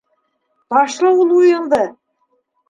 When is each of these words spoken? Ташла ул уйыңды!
Ташла 0.73 1.11
ул 1.19 1.35
уйыңды! 1.43 1.83